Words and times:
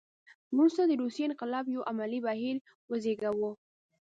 وروسته 0.55 0.81
د 0.85 0.91
روسیې 1.01 1.23
انقلاب 1.27 1.65
یو 1.75 1.87
عملي 1.91 2.19
بهیر 2.27 2.57
وزېږاوه. 2.89 3.51